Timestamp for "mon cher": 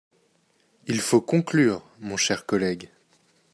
1.99-2.47